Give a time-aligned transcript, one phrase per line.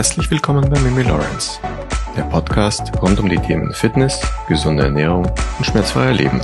[0.00, 1.60] Herzlich willkommen bei Mimi Lawrence,
[2.16, 5.26] der Podcast rund um die Themen Fitness, gesunde Ernährung
[5.58, 6.40] und schmerzfreier Leben.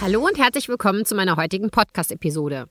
[0.00, 2.66] Hallo und herzlich willkommen zu meiner heutigen Podcast-Episode.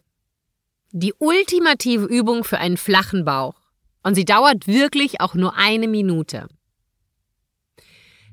[0.92, 3.56] Die ultimative Übung für einen flachen Bauch.
[4.04, 6.50] Und sie dauert wirklich auch nur eine Minute.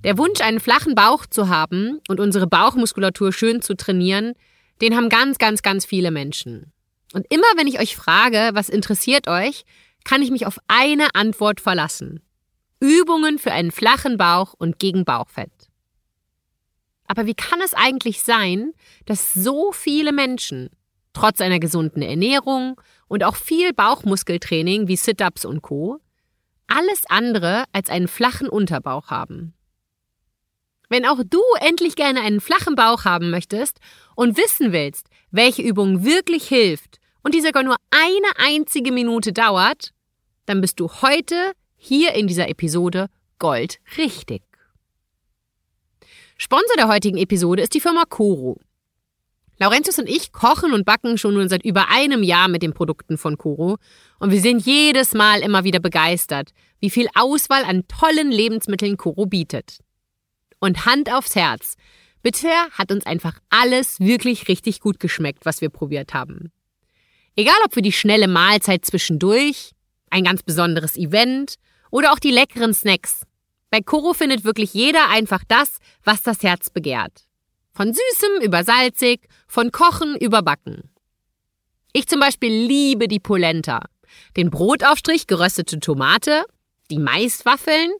[0.02, 4.32] Der Wunsch, einen flachen Bauch zu haben und unsere Bauchmuskulatur schön zu trainieren,
[4.80, 6.72] den haben ganz, ganz, ganz viele Menschen.
[7.14, 9.64] Und immer wenn ich euch frage, was interessiert euch,
[10.04, 12.20] kann ich mich auf eine Antwort verlassen.
[12.80, 15.52] Übungen für einen flachen Bauch und gegen Bauchfett.
[17.06, 18.72] Aber wie kann es eigentlich sein,
[19.06, 20.70] dass so viele Menschen,
[21.12, 26.00] trotz einer gesunden Ernährung und auch viel Bauchmuskeltraining wie Sit-ups und Co,
[26.66, 29.54] alles andere als einen flachen Unterbauch haben?
[30.88, 33.78] Wenn auch du endlich gerne einen flachen Bauch haben möchtest
[34.14, 39.90] und wissen willst, welche Übung wirklich hilft und die sogar nur eine einzige Minute dauert,
[40.46, 44.42] dann bist du heute hier in dieser Episode Gold richtig.
[46.36, 48.58] Sponsor der heutigen Episode ist die Firma Koro.
[49.58, 53.16] Laurentius und ich kochen und backen schon nun seit über einem Jahr mit den Produkten
[53.16, 53.78] von Koro
[54.18, 59.26] und wir sind jedes Mal immer wieder begeistert, wie viel Auswahl an tollen Lebensmitteln Koro
[59.26, 59.78] bietet.
[60.58, 61.76] Und Hand aufs Herz,
[62.22, 66.50] bisher hat uns einfach alles wirklich richtig gut geschmeckt, was wir probiert haben.
[67.36, 69.72] Egal ob für die schnelle Mahlzeit zwischendurch,
[70.10, 71.54] ein ganz besonderes Event
[71.90, 73.22] oder auch die leckeren Snacks.
[73.70, 77.24] Bei Koro findet wirklich jeder einfach das, was das Herz begehrt.
[77.72, 80.90] Von Süßem über Salzig, von Kochen über Backen.
[81.94, 83.86] Ich zum Beispiel liebe die Polenta,
[84.36, 86.44] den Brotaufstrich geröstete Tomate,
[86.90, 87.92] die Maiswaffeln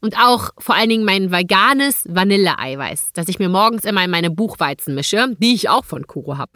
[0.00, 4.30] und auch vor allen Dingen mein veganes Vanilleeiweiß, das ich mir morgens immer in meine
[4.30, 6.52] Buchweizen mische, die ich auch von Koro habe.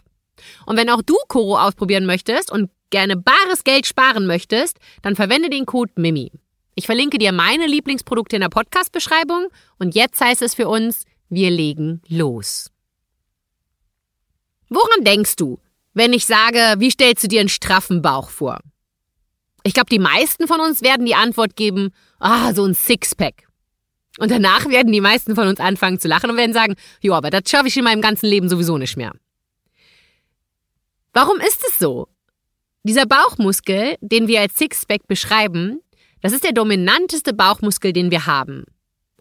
[0.65, 5.49] Und wenn auch du Koro ausprobieren möchtest und gerne bares Geld sparen möchtest, dann verwende
[5.49, 6.31] den Code MIMI.
[6.75, 9.47] Ich verlinke dir meine Lieblingsprodukte in der Podcast-Beschreibung
[9.77, 12.71] und jetzt heißt es für uns, wir legen los.
[14.69, 15.59] Woran denkst du,
[15.93, 18.59] wenn ich sage, wie stellst du dir einen straffen Bauch vor?
[19.63, 23.47] Ich glaube, die meisten von uns werden die Antwort geben, ah, so ein Sixpack.
[24.17, 27.29] Und danach werden die meisten von uns anfangen zu lachen und werden sagen, jo, aber
[27.29, 29.13] das schaffe ich in meinem ganzen Leben sowieso nicht mehr.
[31.13, 32.07] Warum ist es so?
[32.83, 35.81] Dieser Bauchmuskel, den wir als Sixpack beschreiben,
[36.21, 38.65] das ist der dominanteste Bauchmuskel, den wir haben.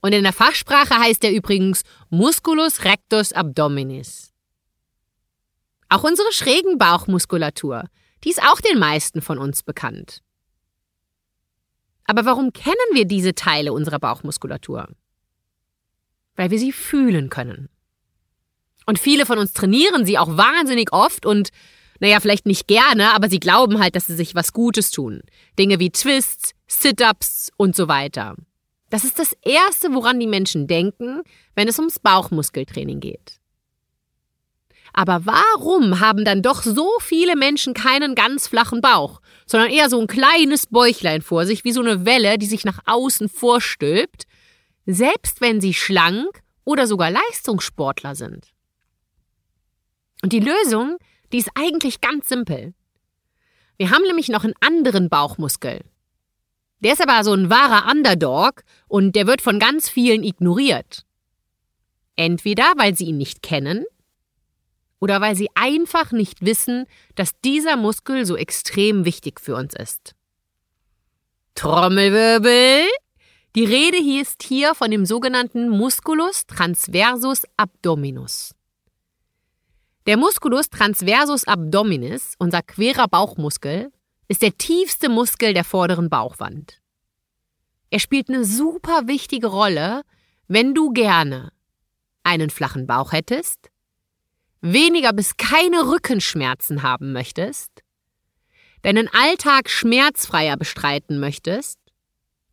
[0.00, 4.32] Und in der Fachsprache heißt er übrigens Musculus rectus abdominis.
[5.88, 7.84] Auch unsere schrägen Bauchmuskulatur,
[8.24, 10.22] die ist auch den meisten von uns bekannt.
[12.04, 14.88] Aber warum kennen wir diese Teile unserer Bauchmuskulatur?
[16.36, 17.68] Weil wir sie fühlen können.
[18.86, 21.50] Und viele von uns trainieren sie auch wahnsinnig oft und
[22.00, 25.22] naja, vielleicht nicht gerne, aber sie glauben halt, dass sie sich was Gutes tun.
[25.58, 28.34] Dinge wie Twists, Sit-ups und so weiter.
[28.88, 31.22] Das ist das Erste, woran die Menschen denken,
[31.54, 33.40] wenn es ums Bauchmuskeltraining geht.
[34.92, 40.00] Aber warum haben dann doch so viele Menschen keinen ganz flachen Bauch, sondern eher so
[40.00, 44.24] ein kleines Bäuchlein vor sich, wie so eine Welle, die sich nach außen vorstülpt,
[44.86, 48.48] selbst wenn sie schlank oder sogar Leistungssportler sind?
[50.22, 50.96] Und die Lösung
[51.32, 52.74] die ist eigentlich ganz simpel.
[53.76, 55.80] Wir haben nämlich noch einen anderen Bauchmuskel.
[56.80, 61.04] Der ist aber so ein wahrer Underdog und der wird von ganz vielen ignoriert.
[62.16, 63.84] Entweder weil sie ihn nicht kennen
[64.98, 70.14] oder weil sie einfach nicht wissen, dass dieser Muskel so extrem wichtig für uns ist.
[71.54, 72.86] Trommelwirbel!
[73.56, 78.54] Die Rede hier ist hier von dem sogenannten Musculus transversus abdominus.
[80.10, 83.92] Der Musculus transversus abdominis, unser querer Bauchmuskel,
[84.26, 86.80] ist der tiefste Muskel der vorderen Bauchwand.
[87.90, 90.02] Er spielt eine super wichtige Rolle,
[90.48, 91.52] wenn du gerne
[92.24, 93.70] einen flachen Bauch hättest,
[94.60, 97.70] weniger bis keine Rückenschmerzen haben möchtest,
[98.82, 101.78] deinen Alltag schmerzfreier bestreiten möchtest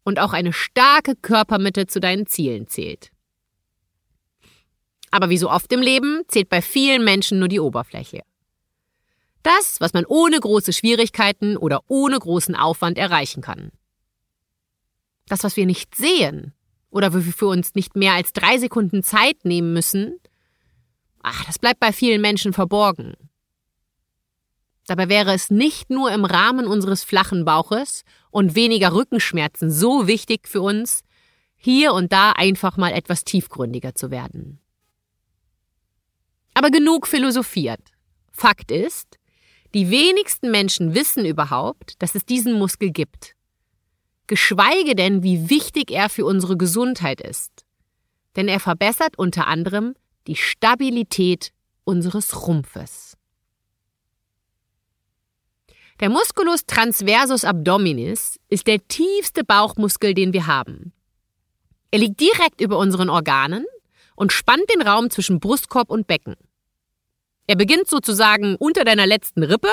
[0.03, 3.09] und auch eine starke Körpermitte zu deinen Zielen zählt.
[5.11, 8.23] Aber wie so oft im Leben zählt bei vielen Menschen nur die Oberfläche.
[9.43, 13.71] Das, was man ohne große Schwierigkeiten oder ohne großen Aufwand erreichen kann.
[15.27, 16.53] Das, was wir nicht sehen
[16.89, 20.19] oder wo wir für uns nicht mehr als drei Sekunden Zeit nehmen müssen,
[21.21, 23.13] ach, das bleibt bei vielen Menschen verborgen.
[24.87, 30.47] Dabei wäre es nicht nur im Rahmen unseres flachen Bauches und weniger Rückenschmerzen so wichtig
[30.47, 31.03] für uns,
[31.55, 34.59] hier und da einfach mal etwas tiefgründiger zu werden.
[36.57, 37.91] Aber genug philosophiert.
[38.31, 39.19] Fakt ist,
[39.75, 43.35] die wenigsten Menschen wissen überhaupt, dass es diesen Muskel gibt.
[44.25, 47.63] geschweige denn, wie wichtig er für unsere Gesundheit ist.
[48.35, 49.93] Denn er verbessert unter anderem
[50.25, 51.51] die Stabilität
[51.83, 53.15] unseres Rumpfes.
[55.99, 60.91] Der Musculus transversus abdominis ist der tiefste Bauchmuskel, den wir haben.
[61.91, 63.63] Er liegt direkt über unseren Organen
[64.17, 66.35] und spannt den Raum zwischen Brustkorb und Becken.
[67.47, 69.71] Er beginnt sozusagen unter deiner letzten Rippe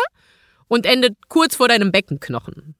[0.68, 2.74] und endet kurz vor deinem Beckenknochen.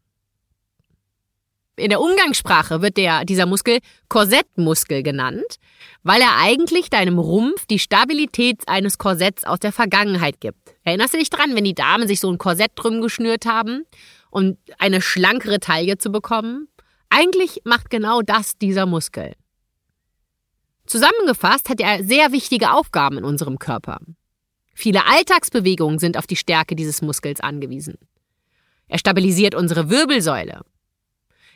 [1.76, 5.56] In der Umgangssprache wird der, dieser Muskel Korsettmuskel genannt,
[6.04, 10.76] weil er eigentlich deinem Rumpf die Stabilität eines Korsetts aus der Vergangenheit gibt.
[10.84, 13.84] Erinnerst du dich dran, wenn die Damen sich so ein Korsett drum geschnürt haben
[14.30, 16.68] und eine schlankere Taille zu bekommen?
[17.10, 19.34] Eigentlich macht genau das dieser Muskel.
[20.86, 23.98] Zusammengefasst hat er sehr wichtige Aufgaben in unserem Körper.
[24.74, 27.96] Viele Alltagsbewegungen sind auf die Stärke dieses Muskels angewiesen.
[28.88, 30.62] Er stabilisiert unsere Wirbelsäule.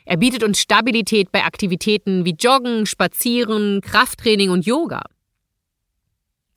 [0.05, 5.03] Er bietet uns Stabilität bei Aktivitäten wie Joggen, Spazieren, Krafttraining und Yoga.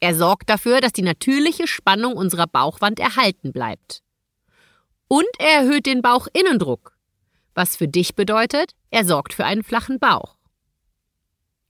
[0.01, 4.03] Er sorgt dafür, dass die natürliche Spannung unserer Bauchwand erhalten bleibt.
[5.07, 6.97] Und er erhöht den Bauchinnendruck,
[7.55, 10.37] was für dich bedeutet, er sorgt für einen flachen Bauch.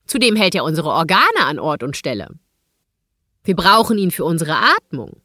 [0.07, 2.29] Zudem hält er unsere Organe an Ort und Stelle.
[3.45, 5.21] Wir brauchen ihn für unsere Atmung.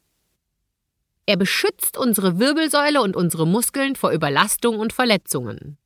[1.26, 5.78] Er beschützt unsere Wirbelsäule und unsere Muskeln vor Überlastung und Verletzungen.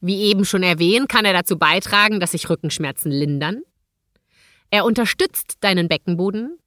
[0.00, 3.62] Wie eben schon erwähnt, kann er dazu beitragen, dass sich Rückenschmerzen lindern.
[4.70, 6.58] Er unterstützt deinen Beckenboden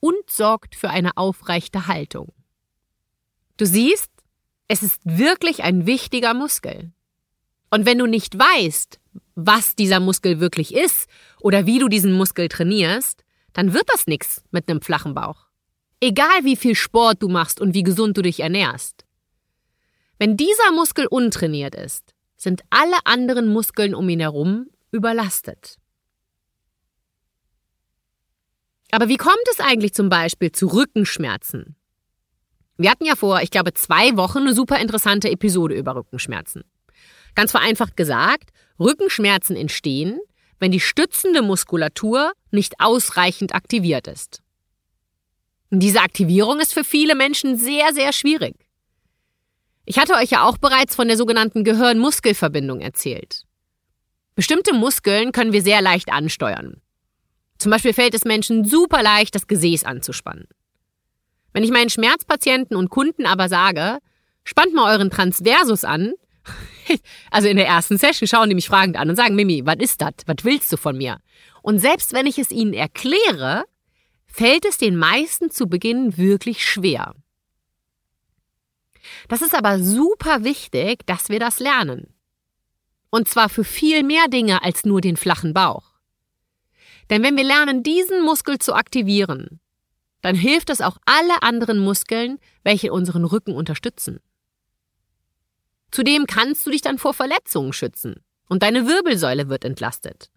[0.00, 2.32] und sorgt für eine aufrechte Haltung.
[3.56, 4.10] Du siehst,
[4.68, 6.92] es ist wirklich ein wichtiger Muskel.
[7.70, 8.98] Und wenn du nicht weißt,
[9.34, 11.08] was dieser Muskel wirklich ist
[11.40, 13.21] oder wie du diesen Muskel trainierst,
[13.52, 15.46] dann wird das nichts mit einem flachen Bauch.
[16.00, 19.04] Egal wie viel Sport du machst und wie gesund du dich ernährst.
[20.18, 25.78] Wenn dieser Muskel untrainiert ist, sind alle anderen Muskeln um ihn herum überlastet.
[28.90, 31.76] Aber wie kommt es eigentlich zum Beispiel zu Rückenschmerzen?
[32.76, 36.64] Wir hatten ja vor, ich glaube, zwei Wochen eine super interessante Episode über Rückenschmerzen.
[37.34, 40.20] Ganz vereinfacht gesagt, Rückenschmerzen entstehen,
[40.62, 44.42] wenn die stützende Muskulatur nicht ausreichend aktiviert ist.
[45.70, 48.54] Diese Aktivierung ist für viele Menschen sehr, sehr schwierig.
[49.86, 53.42] Ich hatte euch ja auch bereits von der sogenannten Gehirn-Muskel-Verbindung erzählt.
[54.36, 56.80] Bestimmte Muskeln können wir sehr leicht ansteuern.
[57.58, 60.46] Zum Beispiel fällt es Menschen super leicht, das Gesäß anzuspannen.
[61.52, 63.98] Wenn ich meinen Schmerzpatienten und Kunden aber sage,
[64.44, 66.12] spannt mal euren Transversus an,
[67.30, 70.00] also in der ersten Session schauen die mich fragend an und sagen, Mimi, was ist
[70.00, 70.12] das?
[70.26, 71.18] Was willst du von mir?
[71.62, 73.64] Und selbst wenn ich es ihnen erkläre,
[74.26, 77.14] fällt es den meisten zu Beginn wirklich schwer.
[79.28, 82.14] Das ist aber super wichtig, dass wir das lernen.
[83.10, 85.92] Und zwar für viel mehr Dinge als nur den flachen Bauch.
[87.10, 89.60] Denn wenn wir lernen, diesen Muskel zu aktivieren,
[90.22, 94.20] dann hilft es auch alle anderen Muskeln, welche unseren Rücken unterstützen.
[95.92, 98.16] Zudem kannst du dich dann vor Verletzungen schützen
[98.48, 100.30] und deine Wirbelsäule wird entlastet.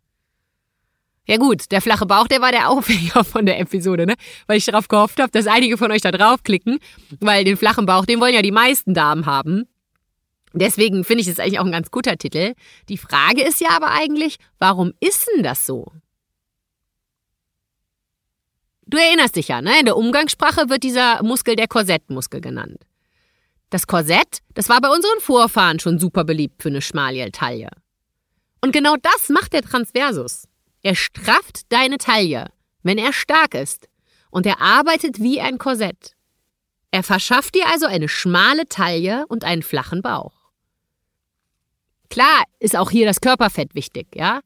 [1.27, 4.15] Ja gut, der flache Bauch, der war der Aufhänger von der Episode, ne?
[4.47, 6.79] Weil ich darauf gehofft habe, dass einige von euch da draufklicken,
[7.19, 9.67] weil den flachen Bauch, den wollen ja die meisten Damen haben.
[10.53, 12.53] Deswegen finde ich es eigentlich auch ein ganz guter Titel.
[12.88, 15.91] Die Frage ist ja aber eigentlich, warum ist denn das so?
[18.88, 19.79] Du erinnerst dich ja, ne?
[19.79, 22.85] In der Umgangssprache wird dieser Muskel der Korsettmuskel genannt.
[23.75, 27.67] Das Korsett, das war bei unseren Vorfahren schon super beliebt für eine Schmaljel-Taille.
[28.62, 30.48] Und genau das macht der Transversus.
[30.82, 32.53] Er strafft deine Taille,
[32.84, 33.89] wenn er stark ist.
[34.29, 36.13] Und er arbeitet wie ein Korsett.
[36.91, 40.51] Er verschafft dir also eine schmale Taille und einen flachen Bauch.
[42.10, 44.39] Klar ist auch hier das Körperfett wichtig, ja?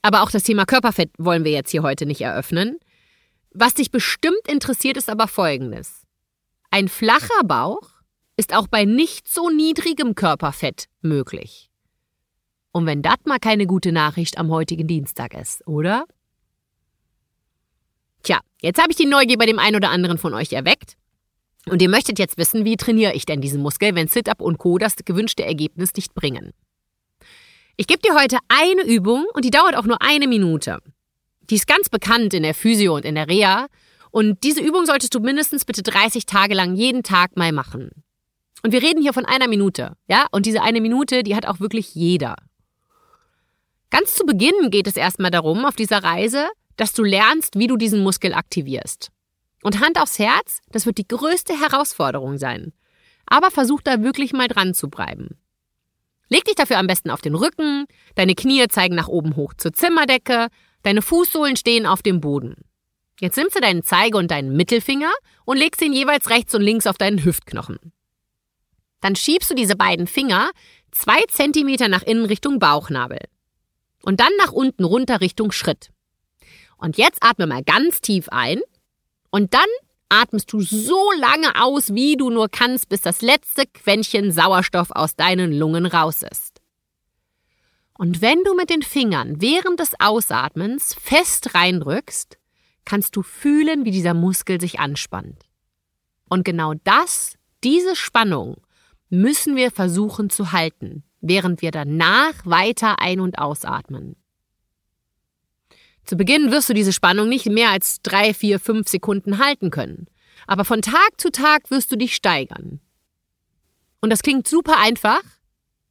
[0.00, 2.78] Aber auch das Thema Körperfett wollen wir jetzt hier heute nicht eröffnen.
[3.50, 6.06] Was dich bestimmt interessiert, ist aber Folgendes.
[6.70, 7.89] Ein flacher Bauch
[8.40, 11.70] ist auch bei nicht so niedrigem Körperfett möglich.
[12.72, 16.06] Und wenn das mal keine gute Nachricht am heutigen Dienstag ist, oder?
[18.22, 20.96] Tja, jetzt habe ich die Neugier bei dem einen oder anderen von euch erweckt.
[21.68, 24.78] Und ihr möchtet jetzt wissen, wie trainiere ich denn diesen Muskel, wenn Sit-Up und Co.
[24.78, 26.54] das gewünschte Ergebnis nicht bringen.
[27.76, 30.78] Ich gebe dir heute eine Übung und die dauert auch nur eine Minute.
[31.50, 33.66] Die ist ganz bekannt in der Physio und in der Reha.
[34.10, 37.90] Und diese Übung solltest du mindestens bitte 30 Tage lang jeden Tag mal machen.
[38.62, 40.26] Und wir reden hier von einer Minute, ja?
[40.30, 42.36] Und diese eine Minute, die hat auch wirklich jeder.
[43.90, 47.76] Ganz zu Beginn geht es erstmal darum, auf dieser Reise, dass du lernst, wie du
[47.76, 49.10] diesen Muskel aktivierst.
[49.62, 52.72] Und Hand aufs Herz, das wird die größte Herausforderung sein.
[53.26, 55.36] Aber versuch da wirklich mal dran zu bleiben.
[56.28, 59.72] Leg dich dafür am besten auf den Rücken, deine Knie zeigen nach oben hoch zur
[59.72, 60.48] Zimmerdecke,
[60.82, 62.54] deine Fußsohlen stehen auf dem Boden.
[63.20, 65.10] Jetzt nimmst du deinen Zeige und deinen Mittelfinger
[65.44, 67.78] und legst ihn jeweils rechts und links auf deinen Hüftknochen.
[69.00, 70.50] Dann schiebst du diese beiden Finger
[70.92, 73.20] zwei Zentimeter nach innen Richtung Bauchnabel.
[74.02, 75.90] Und dann nach unten runter Richtung Schritt.
[76.76, 78.60] Und jetzt atme mal ganz tief ein.
[79.30, 79.68] Und dann
[80.08, 85.14] atmest du so lange aus, wie du nur kannst, bis das letzte Quäntchen Sauerstoff aus
[85.14, 86.60] deinen Lungen raus ist.
[87.96, 92.38] Und wenn du mit den Fingern während des Ausatmens fest reindrückst,
[92.86, 95.44] kannst du fühlen, wie dieser Muskel sich anspannt.
[96.28, 98.56] Und genau das, diese Spannung,
[99.10, 104.16] müssen wir versuchen zu halten, während wir danach weiter ein- und ausatmen.
[106.04, 110.06] Zu Beginn wirst du diese Spannung nicht mehr als drei, vier, fünf Sekunden halten können.
[110.46, 112.80] Aber von Tag zu Tag wirst du dich steigern.
[114.00, 115.22] Und das klingt super einfach.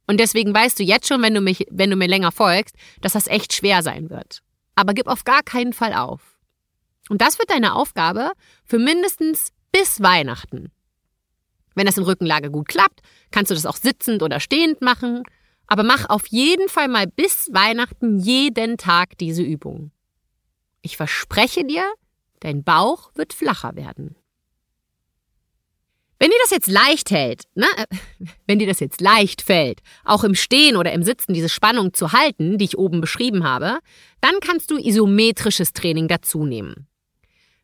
[0.07, 3.13] Und deswegen weißt du jetzt schon, wenn du, mich, wenn du mir länger folgst, dass
[3.13, 4.41] das echt schwer sein wird.
[4.75, 6.39] Aber gib auf gar keinen Fall auf.
[7.09, 8.31] Und das wird deine Aufgabe
[8.65, 10.71] für mindestens bis Weihnachten.
[11.75, 15.23] Wenn das in Rückenlage gut klappt, kannst du das auch sitzend oder stehend machen.
[15.67, 19.91] Aber mach auf jeden Fall mal bis Weihnachten jeden Tag diese Übung.
[20.81, 21.85] Ich verspreche dir,
[22.39, 24.15] dein Bauch wird flacher werden.
[26.19, 27.67] Wenn dir das jetzt leicht hält, ne,
[28.45, 32.11] wenn dir das jetzt leicht fällt, auch im Stehen oder im Sitzen diese Spannung zu
[32.11, 33.79] halten, die ich oben beschrieben habe,
[34.19, 36.88] dann kannst du isometrisches Training dazu nehmen.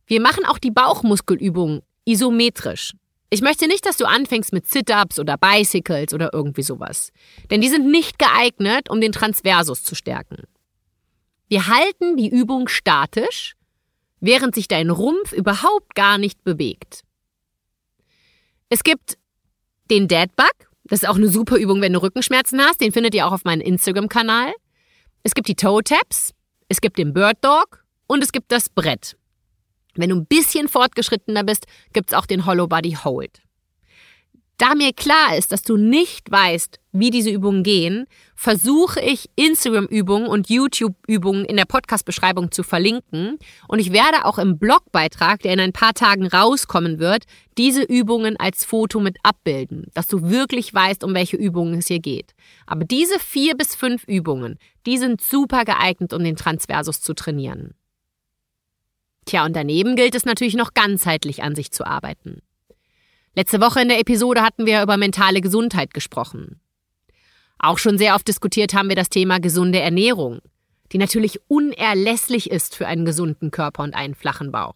[0.07, 2.93] Wir machen auch die Bauchmuskelübung isometrisch.
[3.29, 7.11] Ich möchte nicht, dass du anfängst mit Sit-ups oder Bicycles oder irgendwie sowas,
[7.49, 10.43] denn die sind nicht geeignet, um den Transversus zu stärken.
[11.47, 13.55] Wir halten die Übung statisch,
[14.19, 17.03] während sich dein Rumpf überhaupt gar nicht bewegt.
[18.69, 19.17] Es gibt
[19.89, 20.53] den Deadbug,
[20.85, 23.43] das ist auch eine super Übung, wenn du Rückenschmerzen hast, den findet ihr auch auf
[23.43, 24.53] meinem Instagram-Kanal.
[25.23, 26.31] Es gibt die Toe Taps,
[26.67, 29.17] es gibt den Bird Dog und es gibt das Brett.
[29.95, 33.41] Wenn du ein bisschen fortgeschrittener bist, gibt's auch den Hollow Body Hold.
[34.57, 40.27] Da mir klar ist, dass du nicht weißt, wie diese Übungen gehen, versuche ich Instagram-Übungen
[40.27, 43.37] und YouTube-Übungen in der Podcast-Beschreibung zu verlinken.
[43.67, 47.25] Und ich werde auch im Blogbeitrag, der in ein paar Tagen rauskommen wird,
[47.57, 51.99] diese Übungen als Foto mit abbilden, dass du wirklich weißt, um welche Übungen es hier
[51.99, 52.33] geht.
[52.65, 57.73] Aber diese vier bis fünf Übungen, die sind super geeignet, um den Transversus zu trainieren.
[59.25, 62.41] Tja, und daneben gilt es natürlich noch ganzheitlich an sich zu arbeiten.
[63.35, 66.61] Letzte Woche in der Episode hatten wir über mentale Gesundheit gesprochen.
[67.59, 70.39] Auch schon sehr oft diskutiert haben wir das Thema gesunde Ernährung,
[70.91, 74.75] die natürlich unerlässlich ist für einen gesunden Körper und einen flachen Bauch.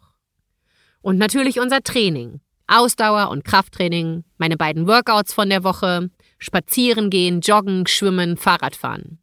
[1.01, 2.41] Und natürlich unser Training.
[2.67, 9.19] Ausdauer und Krafttraining, meine beiden Workouts von der Woche, spazieren gehen, joggen, schwimmen, Fahrradfahren.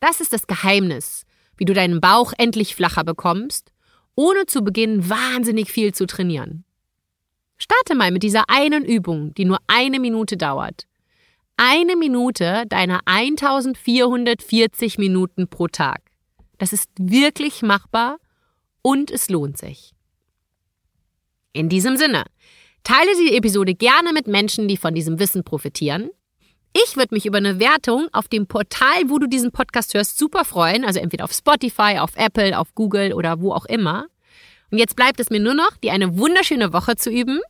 [0.00, 1.24] Das ist das Geheimnis,
[1.60, 3.70] wie du deinen Bauch endlich flacher bekommst,
[4.14, 6.64] ohne zu Beginn wahnsinnig viel zu trainieren.
[7.58, 10.86] Starte mal mit dieser einen Übung, die nur eine Minute dauert.
[11.58, 16.00] Eine Minute deiner 1440 Minuten pro Tag.
[16.56, 18.16] Das ist wirklich machbar
[18.80, 19.92] und es lohnt sich.
[21.52, 22.24] In diesem Sinne,
[22.84, 26.08] teile die Episode gerne mit Menschen, die von diesem Wissen profitieren.
[26.72, 30.44] Ich würde mich über eine Wertung auf dem Portal, wo du diesen Podcast hörst, super
[30.44, 30.84] freuen.
[30.84, 34.06] Also entweder auf Spotify, auf Apple, auf Google oder wo auch immer.
[34.70, 37.40] Und jetzt bleibt es mir nur noch, dir eine wunderschöne Woche zu üben.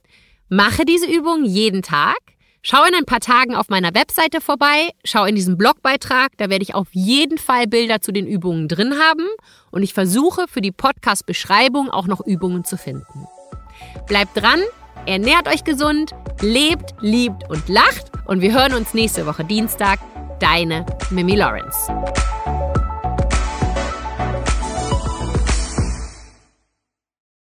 [0.48, 2.16] Mache diese Übung jeden Tag.
[2.62, 6.62] Schau in ein paar Tagen auf meiner Webseite vorbei, schau in diesen Blogbeitrag, da werde
[6.62, 9.26] ich auf jeden Fall Bilder zu den Übungen drin haben
[9.70, 13.26] und ich versuche für die Podcast-Beschreibung auch noch Übungen zu finden.
[14.06, 14.60] Bleibt dran,
[15.06, 16.10] ernährt euch gesund,
[16.42, 19.98] lebt, liebt und lacht und wir hören uns nächste Woche Dienstag.
[20.38, 21.92] Deine Mimi Lawrence.